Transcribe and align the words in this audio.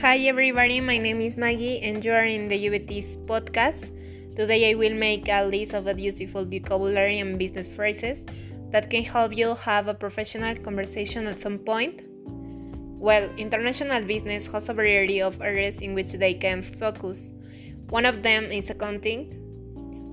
Hi 0.00 0.16
everybody, 0.16 0.80
my 0.80 0.96
name 0.96 1.20
is 1.20 1.36
Maggie 1.36 1.78
and 1.82 2.02
you 2.02 2.12
are 2.12 2.24
in 2.24 2.48
the 2.48 2.56
UBT's 2.56 3.18
podcast. 3.18 3.90
Today 4.34 4.70
I 4.70 4.74
will 4.74 4.94
make 4.94 5.28
a 5.28 5.44
list 5.44 5.74
of 5.74 5.98
useful 5.98 6.46
vocabulary 6.46 7.18
and 7.18 7.38
business 7.38 7.68
phrases 7.68 8.24
that 8.70 8.88
can 8.88 9.04
help 9.04 9.36
you 9.36 9.54
have 9.56 9.88
a 9.88 9.92
professional 9.92 10.56
conversation 10.56 11.26
at 11.26 11.42
some 11.42 11.58
point. 11.58 12.00
Well, 12.98 13.28
international 13.36 14.02
business 14.06 14.46
has 14.46 14.70
a 14.70 14.72
variety 14.72 15.20
of 15.20 15.42
areas 15.42 15.76
in 15.82 15.92
which 15.92 16.12
they 16.12 16.32
can 16.32 16.62
focus. 16.62 17.28
One 17.90 18.06
of 18.06 18.22
them 18.22 18.50
is 18.50 18.70
accounting. 18.70 19.36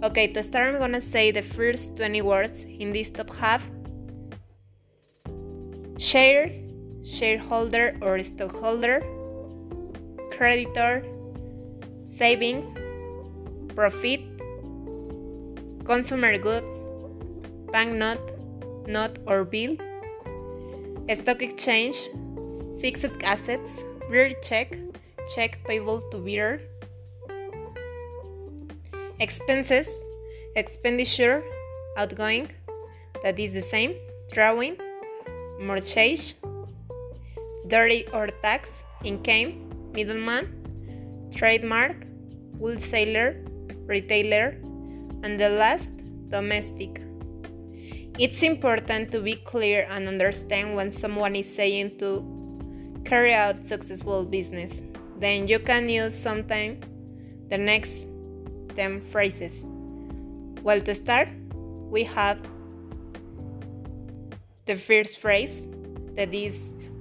Okay, 0.03 0.27
to 0.33 0.43
start, 0.43 0.75
I'm 0.75 0.81
gonna 0.81 0.99
say 0.99 1.31
the 1.31 1.43
first 1.43 1.95
20 1.95 2.21
words 2.23 2.65
in 2.65 2.91
this 2.91 3.09
top 3.09 3.33
half 3.33 3.63
share, 5.97 6.51
shareholder 7.05 7.97
or 8.01 8.21
stockholder 8.21 9.01
creditor, 10.37 11.03
savings, 12.07 12.65
profit, 13.75 14.21
consumer 15.83 16.37
goods, 16.37 16.77
banknote, 17.71 18.21
note 18.87 19.17
or 19.25 19.43
bill, 19.43 19.75
stock 21.15 21.41
exchange, 21.41 21.97
fixed 22.79 23.05
assets, 23.23 23.83
bearer 24.11 24.31
check, 24.43 24.77
check 25.33 25.57
payable 25.65 26.01
to 26.11 26.17
bearer, 26.17 26.61
expenses, 29.19 29.87
expenditure, 30.55 31.43
outgoing, 31.97 32.47
that 33.23 33.39
is 33.39 33.53
the 33.53 33.61
same, 33.61 33.95
drawing, 34.31 34.77
mortgage, 35.59 36.35
dirty 37.67 38.05
or 38.13 38.27
tax, 38.43 38.69
income, 39.03 39.66
middleman, 39.97 40.45
trademark, 41.35 42.05
wholesaler, 42.59 43.43
retailer, 43.87 44.49
and 45.23 45.39
the 45.39 45.49
last, 45.49 45.89
domestic. 46.29 47.01
It's 48.19 48.43
important 48.43 49.11
to 49.11 49.21
be 49.21 49.35
clear 49.37 49.87
and 49.89 50.07
understand 50.07 50.75
when 50.75 50.91
someone 50.91 51.35
is 51.35 51.49
saying 51.55 51.97
to 51.97 52.09
carry 53.05 53.33
out 53.33 53.55
successful 53.67 54.23
business. 54.23 54.71
Then 55.19 55.47
you 55.47 55.57
can 55.57 55.89
use 55.89 56.13
sometime 56.21 56.79
the 57.49 57.57
next 57.57 57.93
10 58.75 59.01
phrases. 59.09 59.53
Well, 60.61 60.81
to 60.81 60.93
start, 60.93 61.29
we 61.89 62.03
have 62.03 62.37
the 64.67 64.75
first 64.75 65.17
phrase 65.17 65.55
that 66.15 66.33
is 66.35 66.55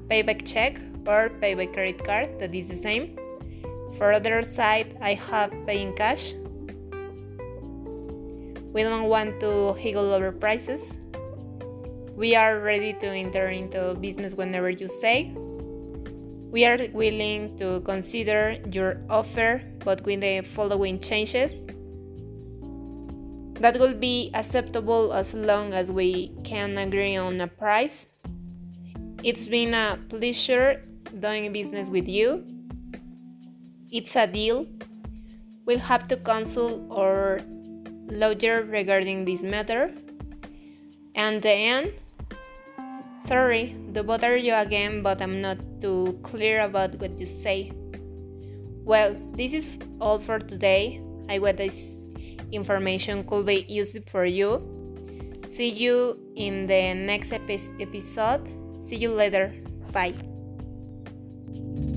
payback 0.09 0.47
check 0.47 0.79
or 1.07 1.31
pay 1.41 1.55
by 1.55 1.67
credit 1.67 2.05
card, 2.05 2.39
that 2.41 2.55
is 2.55 2.69
the 2.69 2.81
same. 2.83 3.19
For 3.99 4.13
other 4.13 4.43
side, 4.55 4.99
I 5.01 5.15
have 5.15 5.53
paying 5.67 5.95
cash. 5.97 6.35
We 8.73 8.83
don't 8.83 9.09
want 9.09 9.41
to 9.41 9.73
haggle 9.75 10.13
over 10.13 10.33
prices. 10.33 10.83
We 12.15 12.35
are 12.35 12.61
ready 12.61 12.93
to 12.95 13.07
enter 13.07 13.49
into 13.49 13.95
business 13.95 14.35
whenever 14.35 14.69
you 14.69 14.89
say. 15.01 15.33
We 16.51 16.65
are 16.65 16.79
willing 16.93 17.57
to 17.59 17.81
consider 17.81 18.57
your 18.71 19.01
offer, 19.09 19.63
but 19.85 20.05
with 20.05 20.21
the 20.21 20.43
following 20.55 21.01
changes. 21.01 21.53
That 23.61 23.79
will 23.79 23.95
be 23.95 24.31
acceptable 24.35 25.13
as 25.13 25.33
long 25.33 25.73
as 25.73 25.91
we 25.91 26.33
can 26.45 26.77
agree 26.77 27.17
on 27.17 27.41
a 27.41 27.47
price. 27.49 28.07
It's 29.23 29.49
been 29.49 29.73
a 29.73 29.99
pleasure 30.09 30.83
doing 31.21 31.53
business 31.53 31.89
with 31.89 32.09
you. 32.09 32.45
It's 33.91 34.17
a 34.17 34.27
deal. 34.27 34.67
We'll 35.65 35.79
have 35.79 36.09
to 36.09 36.17
consult 36.17 36.83
our 36.91 37.41
lawyer 38.09 38.63
regarding 38.65 39.25
this 39.25 39.43
matter. 39.43 39.93
And 41.15 41.43
the 41.43 41.51
end. 41.51 41.93
Sorry 43.27 43.75
to 43.95 44.03
bother 44.03 44.37
you 44.37 44.55
again, 44.55 45.03
but 45.03 45.21
I'm 45.21 45.41
not 45.41 45.59
too 45.81 46.19
clear 46.23 46.61
about 46.61 46.95
what 47.01 47.19
you 47.19 47.27
say. 47.27 47.73
Well, 48.85 49.17
this 49.33 49.53
is 49.53 49.67
all 50.01 50.21
for 50.21 50.39
today. 50.39 51.03
I 51.29 51.39
hope 51.39 51.57
this 51.57 51.75
information 52.53 53.25
could 53.25 53.47
be 53.47 53.67
useful 53.69 54.03
for 54.13 54.25
you. 54.25 54.63
See 55.51 55.71
you 55.71 56.19
in 56.37 56.67
the 56.67 56.95
next 56.95 57.33
epi- 57.33 57.71
episode. 57.81 58.47
See 58.87 58.97
you 58.97 59.11
later. 59.11 59.53
Bye 59.93 60.36
thank 61.57 61.91
you 61.91 61.96